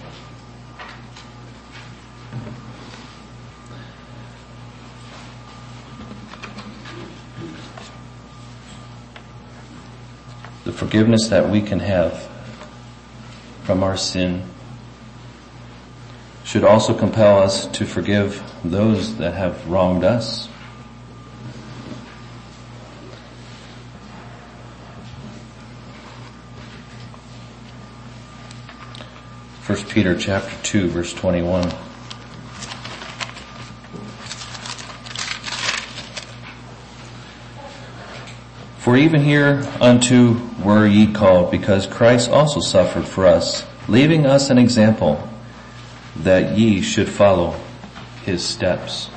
The 10.65 10.73
forgiveness 10.73 11.29
that 11.29 11.49
we 11.49 11.63
can 11.63 11.81
have 11.81 12.29
from 13.65 13.83
our 13.83 13.97
sin 13.97 14.45
should 16.45 16.65
also 16.65 16.95
compel 16.95 17.39
us 17.39 17.67
to 17.67 17.85
forgive 17.87 18.43
those 18.65 19.17
that 19.19 19.35
have 19.35 19.69
wronged 19.69 20.05
us. 20.05 20.49
1 29.71 29.79
Peter 29.90 30.16
chapter 30.16 30.54
2 30.62 30.88
verse 30.88 31.12
21. 31.12 31.68
For 38.78 38.97
even 38.97 39.23
here 39.23 39.68
unto 39.80 40.40
were 40.62 40.87
ye 40.87 41.12
called, 41.12 41.50
because 41.50 41.88
Christ 41.88 42.30
also 42.30 42.61
suffered 42.61 43.04
for 43.04 43.26
us, 43.26 43.66
leaving 43.88 44.26
us 44.26 44.49
an 44.49 44.59
example 44.59 45.28
that 46.16 46.56
ye 46.56 46.80
should 46.82 47.09
follow 47.09 47.59
his 48.25 48.44
steps. 48.44 49.11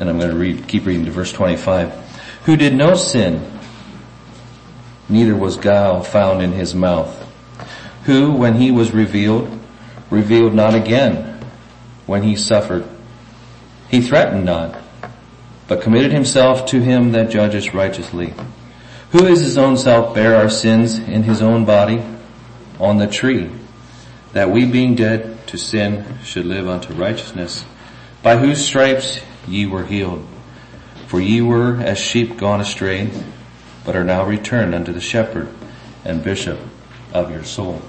and 0.00 0.08
I'm 0.08 0.18
going 0.18 0.30
to 0.30 0.36
read, 0.36 0.66
keep 0.66 0.86
reading 0.86 1.04
to 1.04 1.10
verse 1.10 1.30
25. 1.30 2.09
Who 2.44 2.56
did 2.56 2.74
no 2.74 2.94
sin, 2.94 3.46
neither 5.08 5.36
was 5.36 5.56
guile 5.56 6.02
found 6.02 6.42
in 6.42 6.52
his 6.52 6.74
mouth. 6.74 7.16
Who, 8.04 8.32
when 8.32 8.54
he 8.54 8.70
was 8.70 8.92
revealed, 8.92 9.58
revealed 10.08 10.54
not 10.54 10.74
again 10.74 11.40
when 12.06 12.22
he 12.22 12.36
suffered. 12.36 12.88
He 13.90 14.00
threatened 14.00 14.44
not, 14.44 14.80
but 15.68 15.82
committed 15.82 16.12
himself 16.12 16.66
to 16.66 16.80
him 16.80 17.12
that 17.12 17.30
judges 17.30 17.74
righteously. 17.74 18.34
Who 19.12 19.26
is 19.26 19.40
his 19.40 19.58
own 19.58 19.76
self 19.76 20.14
bare 20.14 20.36
our 20.36 20.48
sins 20.48 20.98
in 20.98 21.24
his 21.24 21.42
own 21.42 21.64
body 21.64 22.02
on 22.78 22.98
the 22.98 23.06
tree, 23.06 23.50
that 24.32 24.50
we 24.50 24.64
being 24.64 24.94
dead 24.94 25.46
to 25.48 25.58
sin 25.58 26.18
should 26.24 26.46
live 26.46 26.68
unto 26.68 26.94
righteousness, 26.94 27.64
by 28.22 28.36
whose 28.36 28.64
stripes 28.64 29.20
ye 29.46 29.66
were 29.66 29.84
healed. 29.84 30.26
For 31.10 31.20
ye 31.20 31.40
were 31.40 31.78
as 31.78 31.98
sheep 31.98 32.36
gone 32.36 32.60
astray, 32.60 33.10
but 33.84 33.96
are 33.96 34.04
now 34.04 34.24
returned 34.24 34.76
unto 34.76 34.92
the 34.92 35.00
shepherd 35.00 35.52
and 36.04 36.22
bishop 36.22 36.60
of 37.12 37.32
your 37.32 37.42
soul. 37.42 37.82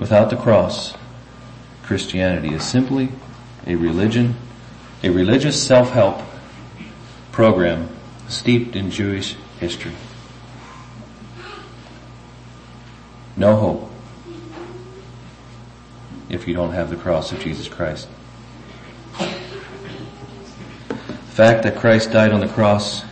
Without 0.00 0.30
the 0.30 0.36
cross, 0.36 0.94
Christianity 1.84 2.52
is 2.52 2.64
simply 2.64 3.10
a 3.68 3.76
religion, 3.76 4.34
a 5.04 5.10
religious 5.10 5.64
self-help 5.64 6.20
program 7.30 7.88
steeped 8.26 8.74
in 8.74 8.90
Jewish 8.90 9.36
history. 9.60 9.94
No 13.36 13.54
hope 13.54 13.92
if 16.28 16.48
you 16.48 16.54
don't 16.54 16.72
have 16.72 16.90
the 16.90 16.96
cross 16.96 17.30
of 17.30 17.38
Jesus 17.38 17.68
Christ. 17.68 18.08
The 21.29 21.29
fact 21.40 21.62
that 21.62 21.74
Christ 21.74 22.12
died 22.12 22.32
on 22.32 22.40
the 22.40 22.48
cross, 22.48 23.02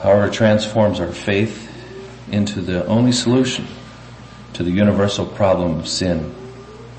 however, 0.00 0.30
transforms 0.30 1.00
our 1.00 1.10
faith 1.10 1.68
into 2.30 2.60
the 2.60 2.86
only 2.86 3.10
solution 3.10 3.66
to 4.52 4.62
the 4.62 4.70
universal 4.70 5.26
problem 5.26 5.80
of 5.80 5.88
sin. 5.88 6.32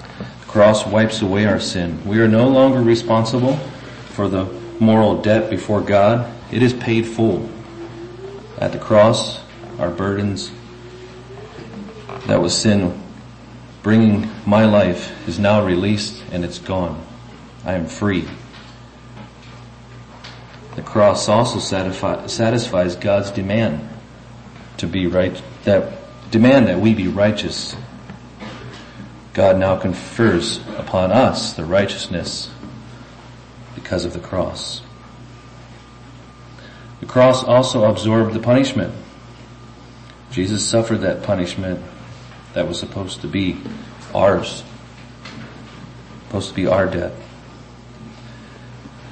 The 0.09 0.47
cross 0.47 0.85
wipes 0.85 1.21
away 1.21 1.45
our 1.45 1.61
sin. 1.61 2.05
We 2.05 2.19
are 2.19 2.27
no 2.27 2.49
longer 2.49 2.81
responsible 2.81 3.55
for 4.09 4.27
the 4.27 4.43
moral 4.81 5.21
debt 5.21 5.49
before 5.49 5.79
God. 5.79 6.29
It 6.51 6.61
is 6.61 6.73
paid 6.73 7.07
full. 7.07 7.49
At 8.57 8.73
the 8.73 8.79
cross, 8.79 9.39
our 9.79 9.91
burdens 9.91 10.51
that 12.27 12.41
was 12.41 12.53
sin 12.53 13.01
bringing 13.81 14.29
my 14.45 14.65
life 14.65 15.25
is 15.25 15.39
now 15.39 15.65
released 15.65 16.21
and 16.33 16.43
it's 16.43 16.59
gone. 16.59 17.01
I 17.63 17.75
am 17.75 17.85
free. 17.85 18.27
The 20.75 20.81
cross 20.81 21.27
also 21.27 21.59
satisfies 21.59 22.95
God's 22.95 23.31
demand 23.31 23.89
to 24.77 24.87
be 24.87 25.07
right, 25.07 25.41
that 25.65 25.93
demand 26.31 26.67
that 26.67 26.79
we 26.79 26.93
be 26.93 27.07
righteous. 27.07 27.75
God 29.33 29.57
now 29.57 29.77
confers 29.77 30.59
upon 30.77 31.11
us 31.11 31.53
the 31.53 31.65
righteousness 31.65 32.49
because 33.75 34.05
of 34.05 34.13
the 34.13 34.19
cross. 34.19 34.81
The 36.99 37.05
cross 37.05 37.43
also 37.43 37.83
absorbed 37.85 38.33
the 38.33 38.39
punishment. 38.39 38.93
Jesus 40.31 40.65
suffered 40.65 40.99
that 40.99 41.23
punishment 41.23 41.81
that 42.53 42.67
was 42.67 42.79
supposed 42.79 43.21
to 43.21 43.27
be 43.27 43.57
ours. 44.13 44.63
Supposed 46.27 46.49
to 46.49 46.55
be 46.55 46.67
our 46.67 46.85
debt. 46.87 47.13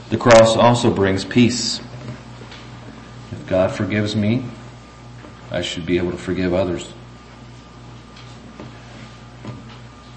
The 0.10 0.17
cross 0.17 0.56
also 0.56 0.91
brings 0.91 1.24
peace. 1.24 1.80
If 3.32 3.45
God 3.48 3.72
forgives 3.72 4.15
me, 4.15 4.45
I 5.52 5.62
should 5.62 5.86
be 5.86 5.98
able 5.98 6.12
to 6.12 6.17
forgive 6.17 6.54
others. 6.54 6.93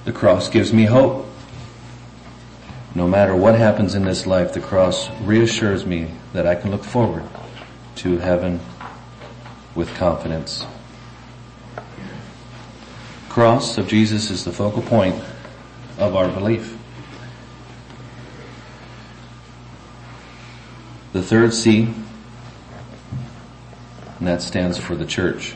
The 0.04 0.12
cross 0.12 0.48
gives 0.48 0.72
me 0.72 0.84
hope. 0.84 1.26
No 2.94 3.06
matter 3.06 3.34
what 3.34 3.54
happens 3.54 3.94
in 3.94 4.04
this 4.04 4.26
life, 4.26 4.52
the 4.52 4.60
cross 4.60 5.10
reassures 5.20 5.86
me 5.86 6.10
that 6.32 6.46
I 6.46 6.54
can 6.54 6.70
look 6.70 6.84
forward 6.84 7.24
to 7.96 8.18
heaven 8.18 8.60
with 9.74 9.94
confidence 9.94 10.66
cross 13.32 13.78
of 13.78 13.88
Jesus 13.88 14.30
is 14.30 14.44
the 14.44 14.52
focal 14.52 14.82
point 14.82 15.14
of 15.96 16.14
our 16.14 16.28
belief. 16.28 16.76
The 21.12 21.22
third 21.22 21.52
C, 21.52 21.92
and 24.18 24.26
that 24.26 24.40
stands 24.40 24.78
for 24.78 24.96
the 24.96 25.04
church. 25.04 25.54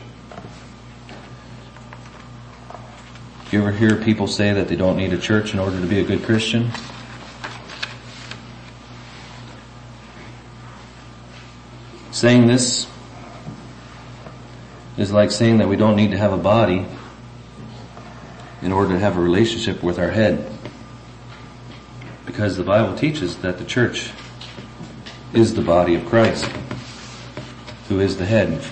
You 3.51 3.63
ever 3.63 3.73
hear 3.73 3.97
people 3.97 4.27
say 4.27 4.53
that 4.53 4.69
they 4.69 4.77
don't 4.77 4.99
need 4.99 5.15
a 5.15 5.19
church 5.19 5.55
in 5.55 5.59
order 5.59 5.81
to 5.81 5.87
be 5.87 5.99
a 5.99 6.05
good 6.05 6.23
Christian? 6.25 6.71
Saying 12.11 12.49
this 12.49 12.87
is 14.99 15.11
like 15.11 15.31
saying 15.31 15.57
that 15.59 15.69
we 15.69 15.77
don't 15.77 15.97
need 15.97 16.11
to 16.11 16.19
have 16.19 16.35
a 16.35 16.39
body 16.39 16.85
in 18.61 18.73
order 18.73 18.93
to 18.93 18.99
have 18.99 19.17
a 19.17 19.21
relationship 19.21 19.83
with 19.83 19.99
our 19.99 20.11
head. 20.11 20.53
Because 22.27 22.59
the 22.59 22.65
Bible 22.65 22.95
teaches 22.95 23.39
that 23.39 23.57
the 23.57 23.65
church 23.65 24.11
is 25.37 25.53
the 25.53 25.61
body 25.61 25.95
of 25.95 26.07
Christ, 26.07 26.51
who 27.89 28.01
is 28.01 28.17
the 28.17 28.25
head. 28.25 28.65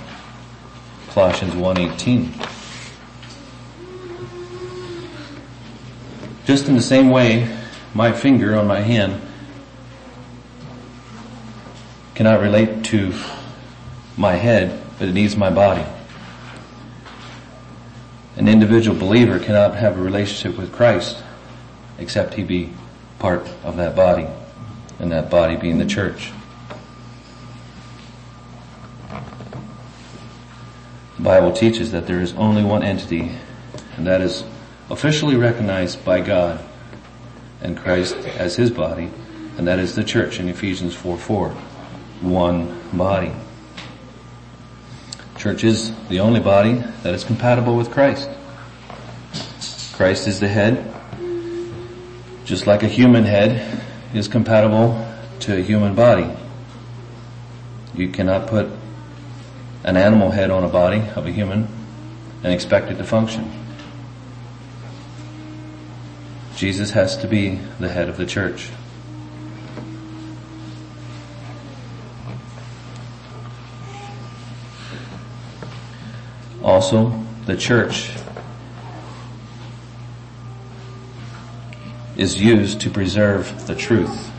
Colossians 1.11 1.53
1.18. 1.53 2.33
Just 6.46 6.66
in 6.66 6.74
the 6.74 6.81
same 6.81 7.11
way, 7.11 7.55
my 7.92 8.12
finger 8.12 8.57
on 8.57 8.66
my 8.66 8.81
hand 8.81 9.20
cannot 12.14 12.40
relate 12.40 12.83
to 12.87 13.12
my 14.16 14.33
head, 14.33 14.83
but 14.98 15.09
it 15.09 15.12
needs 15.12 15.37
my 15.37 15.50
body. 15.50 15.85
An 18.37 18.48
individual 18.48 18.98
believer 18.98 19.38
cannot 19.38 19.77
have 19.77 19.98
a 19.98 20.03
relationship 20.03 20.59
with 20.59 20.72
Christ 20.72 21.22
except 21.98 22.33
he 22.33 22.42
be 22.42 22.72
part 23.18 23.46
of 23.64 23.77
that 23.77 23.94
body, 23.94 24.27
and 24.98 25.12
that 25.12 25.29
body 25.29 25.57
being 25.57 25.77
the 25.77 25.85
church. 25.85 26.33
Bible 31.24 31.52
teaches 31.52 31.90
that 31.92 32.06
there 32.06 32.20
is 32.20 32.34
only 32.34 32.62
one 32.62 32.82
entity, 32.82 33.32
and 33.96 34.06
that 34.06 34.20
is 34.20 34.44
officially 34.90 35.37
recognized 35.37 36.04
by 36.04 36.20
God 36.20 36.62
and 37.62 37.78
Christ 37.78 38.14
as 38.14 38.56
his 38.56 38.70
body, 38.70 39.10
and 39.56 39.66
that 39.66 39.78
is 39.78 39.94
the 39.94 40.04
church 40.04 40.38
in 40.38 40.50
Ephesians 40.50 40.94
4 40.94 41.16
4. 41.16 41.48
One 42.20 42.78
body. 42.92 43.32
Church 45.38 45.64
is 45.64 45.94
the 46.08 46.20
only 46.20 46.40
body 46.40 46.84
that 47.02 47.14
is 47.14 47.24
compatible 47.24 47.74
with 47.74 47.90
Christ. 47.90 48.28
Christ 49.94 50.28
is 50.28 50.40
the 50.40 50.48
head, 50.48 50.94
just 52.44 52.66
like 52.66 52.82
a 52.82 52.88
human 52.88 53.24
head 53.24 53.82
is 54.12 54.28
compatible 54.28 55.10
to 55.40 55.56
a 55.56 55.62
human 55.62 55.94
body. 55.94 56.30
You 57.94 58.08
cannot 58.08 58.46
put 58.46 58.68
an 59.85 59.97
animal 59.99 60.31
head 60.31 60.51
on 60.51 60.64
a 60.64 60.68
body 60.68 61.03
of 61.14 61.27
a 61.27 61.31
human 61.31 61.68
and 62.42 62.53
expect 62.53 62.90
it 62.90 62.97
to 62.97 63.05
function. 63.05 63.51
Jesus 66.57 66.90
has 66.90 67.18
to 67.18 67.29
be 67.29 67.61
the 67.79 67.88
head 67.88 68.09
of 68.09 68.16
the 68.16 68.25
church. 68.25 68.70
Also, 76.62 77.23
the 77.44 77.57
church 77.57 78.11
is 82.16 82.40
used 82.40 82.81
to 82.81 82.90
preserve 82.90 83.66
the 83.66 83.75
truth 83.75 84.31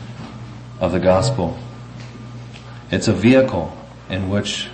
of 0.80 0.90
the 0.90 0.98
gospel. 0.98 1.56
It's 2.90 3.06
a 3.06 3.12
vehicle 3.12 3.76
in 4.10 4.28
which 4.28 4.68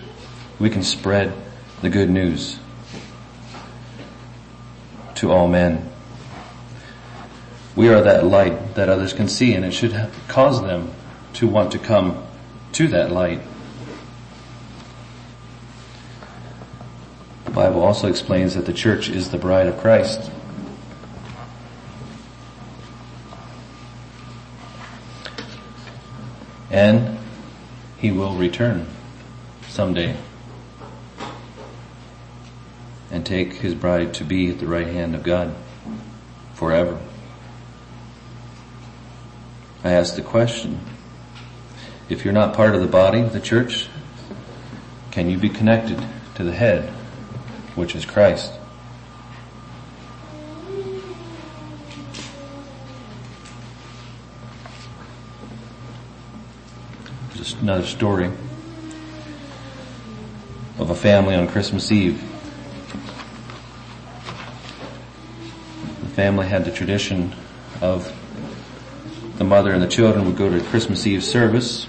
we 0.63 0.71
can 0.71 0.85
spread 0.85 1.35
the 1.81 1.91
good 1.91 2.09
news 2.09 2.57
to 5.17 5.33
all 5.33 5.49
men. 5.49 5.91
We 7.75 7.89
are 7.89 8.01
that 8.03 8.25
light 8.25 8.77
that 8.77 8.89
others 8.89 9.13
can 9.13 9.27
see 9.27 9.55
and 9.55 9.65
it 9.65 9.73
should 9.73 10.09
cause 10.29 10.63
them 10.63 10.93
to 11.35 11.49
want 11.49 11.73
to 11.73 11.81
come 11.81 12.25
to 12.75 12.87
that 12.89 13.11
light. 13.11 13.41
The 17.47 17.51
Bible 17.51 17.83
also 17.83 18.07
explains 18.07 18.55
that 18.55 18.65
the 18.65 18.73
church 18.73 19.09
is 19.09 19.33
the 19.33 19.39
bride 19.39 19.67
of 19.67 19.79
Christ. 19.79 20.31
And 26.71 27.19
he 27.99 28.13
will 28.13 28.37
return 28.37 28.87
someday 29.67 30.17
and 33.13 33.25
take 33.25 33.53
his 33.53 33.75
bride 33.77 34.15
to 34.15 34.25
be 34.25 34.51
at 34.51 34.59
the 34.59 34.67
right 34.67 34.89
hand 34.89 35.15
of 35.15 35.23
God 35.23 35.55
forever. 36.55 36.99
I 39.85 39.93
ask 39.93 40.17
the 40.17 40.23
question, 40.23 40.81
if 42.09 42.25
you're 42.25 42.35
not 42.35 42.55
part 42.55 42.75
of 42.75 42.81
the 42.81 42.89
body 42.89 43.23
the 43.23 43.41
church, 43.41 43.89
can 45.13 45.31
you 45.31 45.39
be 45.39 45.49
connected 45.49 46.05
to 46.35 46.43
the 46.43 46.53
head 46.53 46.93
which 47.75 47.95
is 47.95 48.05
Christ. 48.05 48.53
Just 57.35 57.59
another 57.59 57.87
story 57.87 58.31
of 60.79 60.91
a 60.91 60.95
family 60.95 61.35
on 61.35 61.49
Christmas 61.49 61.91
Eve. 61.91 62.32
Family 66.23 66.47
had 66.47 66.65
the 66.65 66.71
tradition 66.71 67.35
of 67.81 68.07
the 69.39 69.43
mother 69.43 69.73
and 69.73 69.83
the 69.83 69.89
children 69.89 70.25
would 70.25 70.37
go 70.37 70.49
to 70.49 70.65
Christmas 70.67 71.05
Eve 71.05 71.25
service 71.25 71.89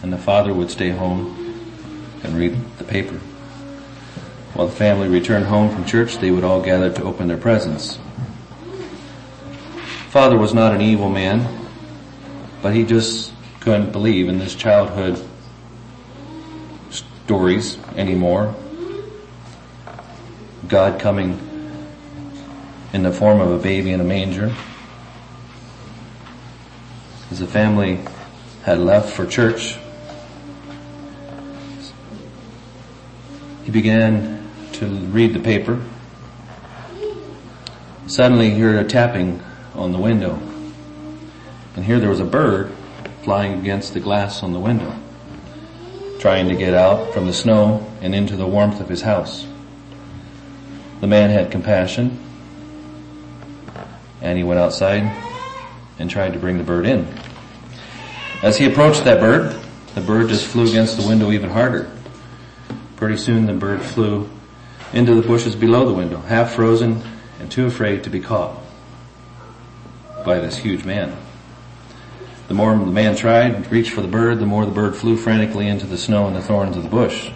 and 0.00 0.12
the 0.12 0.16
father 0.16 0.54
would 0.54 0.70
stay 0.70 0.90
home 0.90 1.26
and 2.22 2.36
read 2.36 2.56
the 2.78 2.84
paper. 2.84 3.16
While 4.54 4.68
the 4.68 4.76
family 4.76 5.08
returned 5.08 5.46
home 5.46 5.74
from 5.74 5.84
church, 5.86 6.18
they 6.18 6.30
would 6.30 6.44
all 6.44 6.62
gather 6.62 6.92
to 6.92 7.02
open 7.02 7.26
their 7.26 7.36
presents. 7.36 7.98
Father 10.10 10.38
was 10.38 10.54
not 10.54 10.72
an 10.72 10.80
evil 10.80 11.08
man, 11.08 11.66
but 12.62 12.76
he 12.76 12.84
just 12.84 13.32
couldn't 13.58 13.90
believe 13.90 14.28
in 14.28 14.38
this 14.38 14.54
childhood 14.54 15.20
stories 16.90 17.76
anymore. 17.96 18.54
God 20.68 21.00
coming 21.00 21.49
in 22.92 23.02
the 23.02 23.12
form 23.12 23.40
of 23.40 23.50
a 23.52 23.58
baby 23.58 23.92
in 23.92 24.00
a 24.00 24.04
manger. 24.04 24.54
As 27.30 27.38
the 27.38 27.46
family 27.46 28.00
had 28.64 28.78
left 28.78 29.10
for 29.10 29.26
church, 29.26 29.78
he 33.64 33.70
began 33.70 34.50
to 34.72 34.86
read 34.86 35.32
the 35.32 35.38
paper. 35.38 35.80
Suddenly 38.08 38.50
he 38.50 38.60
heard 38.60 38.84
a 38.84 38.88
tapping 38.88 39.40
on 39.74 39.92
the 39.92 39.98
window. 39.98 40.40
And 41.76 41.84
here 41.84 42.00
there 42.00 42.10
was 42.10 42.18
a 42.18 42.24
bird 42.24 42.72
flying 43.22 43.60
against 43.60 43.94
the 43.94 44.00
glass 44.00 44.42
on 44.42 44.52
the 44.52 44.58
window, 44.58 44.98
trying 46.18 46.48
to 46.48 46.56
get 46.56 46.74
out 46.74 47.14
from 47.14 47.26
the 47.26 47.32
snow 47.32 47.86
and 48.00 48.12
into 48.12 48.34
the 48.34 48.46
warmth 48.46 48.80
of 48.80 48.88
his 48.88 49.02
house. 49.02 49.46
The 51.00 51.06
man 51.06 51.30
had 51.30 51.52
compassion 51.52 52.18
and 54.20 54.36
he 54.36 54.44
went 54.44 54.60
outside 54.60 55.10
and 55.98 56.10
tried 56.10 56.32
to 56.32 56.38
bring 56.38 56.58
the 56.58 56.64
bird 56.64 56.86
in. 56.86 57.06
As 58.42 58.56
he 58.56 58.66
approached 58.66 59.04
that 59.04 59.20
bird, 59.20 59.58
the 59.94 60.00
bird 60.00 60.28
just 60.28 60.46
flew 60.46 60.68
against 60.68 60.96
the 60.96 61.06
window 61.06 61.30
even 61.30 61.50
harder. 61.50 61.90
Pretty 62.96 63.16
soon 63.16 63.46
the 63.46 63.52
bird 63.52 63.82
flew 63.82 64.28
into 64.92 65.14
the 65.14 65.26
bushes 65.26 65.54
below 65.54 65.86
the 65.86 65.94
window, 65.94 66.20
half 66.20 66.54
frozen 66.54 67.02
and 67.38 67.50
too 67.50 67.66
afraid 67.66 68.04
to 68.04 68.10
be 68.10 68.20
caught 68.20 68.56
by 70.24 70.38
this 70.38 70.56
huge 70.56 70.84
man. 70.84 71.16
The 72.48 72.54
more 72.54 72.76
the 72.76 72.86
man 72.86 73.14
tried 73.16 73.64
to 73.64 73.70
reach 73.70 73.90
for 73.90 74.02
the 74.02 74.08
bird, 74.08 74.38
the 74.40 74.46
more 74.46 74.64
the 74.64 74.72
bird 74.72 74.96
flew 74.96 75.16
frantically 75.16 75.68
into 75.68 75.86
the 75.86 75.96
snow 75.96 76.26
and 76.26 76.34
the 76.34 76.42
thorns 76.42 76.76
of 76.76 76.82
the 76.82 76.88
bush. 76.88 77.30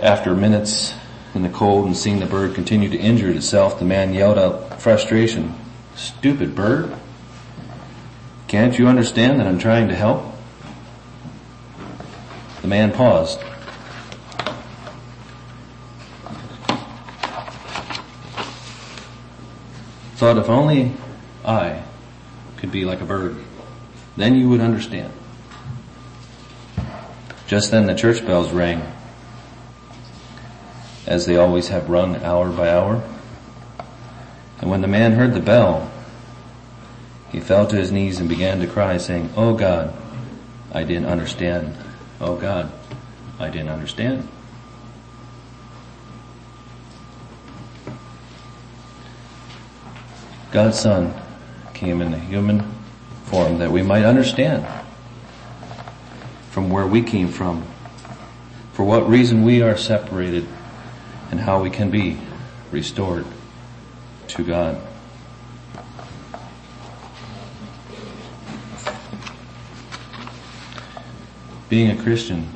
After 0.00 0.34
minutes 0.34 0.94
in 1.38 1.44
the 1.44 1.56
cold 1.56 1.86
and 1.86 1.96
seeing 1.96 2.18
the 2.18 2.26
bird 2.26 2.54
continue 2.54 2.88
to 2.88 2.98
injure 2.98 3.30
itself, 3.30 3.78
the 3.78 3.84
man 3.84 4.12
yelled 4.12 4.38
out 4.38 4.80
frustration, 4.80 5.54
stupid 5.94 6.54
bird, 6.54 6.92
can't 8.48 8.76
you 8.76 8.88
understand 8.88 9.38
that 9.38 9.46
I'm 9.46 9.58
trying 9.58 9.88
to 9.88 9.94
help? 9.94 10.24
The 12.62 12.68
man 12.68 12.90
paused 12.90 13.40
thought 20.16 20.36
if 20.36 20.48
only 20.48 20.92
I 21.44 21.80
could 22.56 22.72
be 22.72 22.84
like 22.84 23.00
a 23.00 23.04
bird, 23.04 23.36
then 24.16 24.34
you 24.34 24.48
would 24.48 24.60
understand. 24.60 25.12
Just 27.46 27.70
then 27.70 27.86
the 27.86 27.94
church 27.94 28.26
bells 28.26 28.50
rang, 28.50 28.82
as 31.08 31.24
they 31.24 31.36
always 31.36 31.68
have 31.68 31.88
rung 31.88 32.22
hour 32.22 32.50
by 32.50 32.68
hour. 32.68 33.02
And 34.60 34.70
when 34.70 34.82
the 34.82 34.88
man 34.88 35.12
heard 35.12 35.32
the 35.32 35.40
bell, 35.40 35.90
he 37.32 37.40
fell 37.40 37.66
to 37.66 37.76
his 37.76 37.90
knees 37.90 38.20
and 38.20 38.28
began 38.28 38.60
to 38.60 38.66
cry 38.66 38.98
saying, 38.98 39.30
Oh 39.34 39.54
God, 39.54 39.94
I 40.70 40.84
didn't 40.84 41.06
understand. 41.06 41.74
Oh 42.20 42.36
God, 42.36 42.70
I 43.38 43.48
didn't 43.48 43.70
understand. 43.70 44.28
God's 50.50 50.78
Son 50.78 51.14
came 51.72 52.02
in 52.02 52.12
a 52.12 52.18
human 52.18 52.70
form 53.24 53.58
that 53.58 53.70
we 53.70 53.82
might 53.82 54.04
understand 54.04 54.66
from 56.50 56.68
where 56.68 56.86
we 56.86 57.02
came 57.02 57.28
from, 57.28 57.62
for 58.72 58.84
what 58.84 59.08
reason 59.08 59.42
we 59.42 59.62
are 59.62 59.76
separated, 59.76 60.46
and 61.30 61.40
how 61.40 61.62
we 61.62 61.70
can 61.70 61.90
be 61.90 62.18
restored 62.70 63.24
to 64.28 64.44
God. 64.44 64.80
Being 71.68 71.90
a 71.90 72.02
Christian 72.02 72.48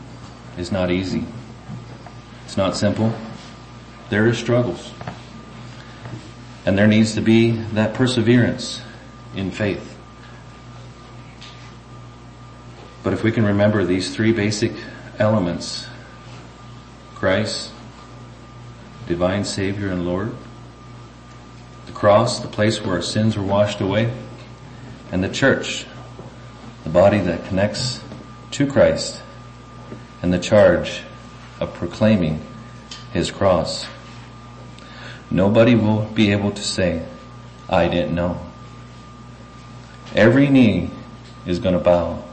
is 0.57 0.73
not 0.73 0.91
easy. 0.91 1.25
It's 2.45 2.57
not 2.57 2.77
simple. 2.77 3.15
There 4.09 4.27
are 4.27 4.35
struggles. 4.35 4.93
And 6.65 6.79
there 6.79 6.87
needs 6.87 7.15
to 7.15 7.21
be 7.21 7.51
that 7.73 7.95
perseverance 7.95 8.81
in 9.35 9.51
faith. 9.51 9.99
But 13.03 13.13
if 13.13 13.25
we 13.25 13.33
can 13.33 13.45
remember 13.45 13.85
these 13.85 14.15
three 14.15 14.33
basic 14.33 14.73
elements, 15.19 15.89
Christ, 17.15 17.72
divine 19.13 19.45
Savior 19.45 19.89
and 19.89 20.07
Lord, 20.07 20.35
the 21.85 21.93
cross, 21.93 22.41
the 22.41 22.49
place 22.49 22.81
where 22.81 22.95
our 22.95 23.03
sins 23.03 23.37
were 23.37 23.45
washed 23.45 23.83
away, 23.83 24.11
and 25.11 25.23
the 25.23 25.29
church, 25.29 25.85
the 26.85 26.89
body 26.89 27.19
that 27.19 27.45
connects 27.45 28.01
to 28.53 28.67
Christ, 28.67 29.21
and 30.23 30.33
the 30.33 30.39
charge 30.39 31.03
of 31.61 31.75
proclaiming 31.75 32.41
His 33.13 33.31
cross. 33.31 33.87
Nobody 35.31 35.75
will 35.75 36.07
be 36.07 36.33
able 36.33 36.51
to 36.51 36.63
say, 36.63 37.05
I 37.69 37.89
didn't 37.89 38.15
know. 38.15 38.41
Every 40.15 40.49
knee 40.49 40.89
is 41.45 41.59
going 41.59 41.75
to 41.75 41.85
bow 41.85 42.25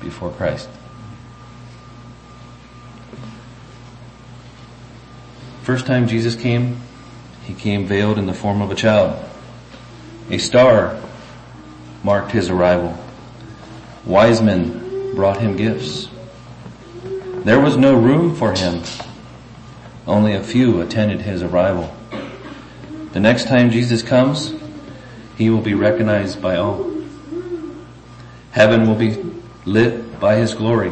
before 0.00 0.30
Christ. 0.30 0.70
First 5.62 5.86
time 5.86 6.08
Jesus 6.08 6.34
came, 6.34 6.80
he 7.44 7.54
came 7.54 7.86
veiled 7.86 8.18
in 8.18 8.26
the 8.26 8.34
form 8.34 8.60
of 8.62 8.72
a 8.72 8.74
child. 8.74 9.24
A 10.28 10.38
star 10.38 11.00
marked 12.02 12.32
his 12.32 12.50
arrival. 12.50 12.98
Wise 14.04 14.42
men 14.42 15.14
brought 15.14 15.40
him 15.40 15.56
gifts. 15.56 16.08
There 17.44 17.60
was 17.60 17.76
no 17.76 17.94
room 17.94 18.34
for 18.34 18.52
him. 18.52 18.82
Only 20.04 20.34
a 20.34 20.42
few 20.42 20.80
attended 20.80 21.20
his 21.20 21.44
arrival. 21.44 21.94
The 23.12 23.20
next 23.20 23.46
time 23.46 23.70
Jesus 23.70 24.02
comes, 24.02 24.52
he 25.38 25.48
will 25.48 25.60
be 25.60 25.74
recognized 25.74 26.42
by 26.42 26.56
all. 26.56 26.90
Heaven 28.50 28.88
will 28.88 28.96
be 28.96 29.16
lit 29.64 30.18
by 30.18 30.36
his 30.36 30.54
glory. 30.54 30.90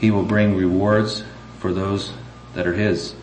He 0.00 0.10
will 0.10 0.22
bring 0.22 0.56
rewards 0.56 1.24
for 1.58 1.74
those 1.74 2.14
that 2.58 2.66
are 2.66 2.74
his. 2.74 3.14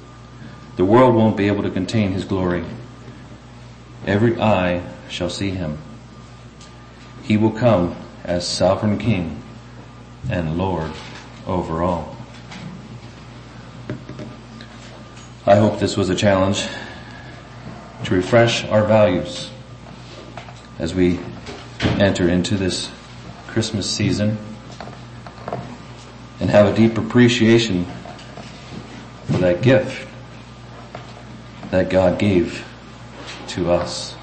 The 0.77 0.85
world 0.85 1.13
won't 1.13 1.35
be 1.35 1.47
able 1.47 1.63
to 1.63 1.69
contain 1.69 2.13
his 2.13 2.23
glory. 2.23 2.63
Every 4.05 4.39
eye 4.39 4.81
shall 5.09 5.29
see 5.29 5.49
him. 5.49 5.77
He 7.21 7.35
will 7.35 7.51
come 7.51 7.97
as 8.23 8.47
sovereign 8.47 8.97
king 8.97 9.43
and 10.29 10.57
Lord 10.57 10.89
over 11.45 11.83
all. 11.83 12.15
I 15.45 15.57
hope 15.57 15.79
this 15.79 15.97
was 15.97 16.09
a 16.09 16.15
challenge 16.15 16.65
to 18.05 18.15
refresh 18.15 18.63
our 18.63 18.85
values 18.85 19.49
as 20.79 20.95
we 20.95 21.19
enter 21.99 22.29
into 22.29 22.55
this 22.55 22.89
Christmas 23.47 23.89
season 23.89 24.37
and 26.39 26.49
have 26.49 26.67
a 26.67 26.73
deep 26.73 26.97
appreciation 26.97 27.85
for 29.27 29.37
that 29.39 29.61
gift 29.61 30.07
that 31.71 31.89
God 31.89 32.19
gave 32.19 32.65
to 33.49 33.71
us. 33.71 34.15